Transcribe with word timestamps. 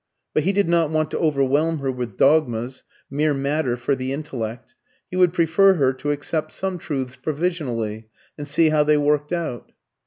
But 0.33 0.45
he 0.45 0.51
did 0.51 0.67
not 0.67 0.89
want 0.89 1.11
to 1.11 1.19
overwhelm 1.19 1.77
her 1.77 1.91
with 1.91 2.17
dogmas 2.17 2.83
mere 3.11 3.35
matter 3.35 3.77
for 3.77 3.95
the 3.95 4.13
intellect 4.13 4.73
he 5.11 5.15
would 5.15 5.31
prefer 5.31 5.75
her 5.75 5.93
to 5.93 6.09
accept 6.09 6.53
some 6.53 6.79
truths 6.79 7.15
provisionally 7.15 8.07
and 8.35 8.47
see 8.47 8.69
how 8.69 8.83
they 8.83 8.97
worked 8.97 9.31
out. 9.31 9.73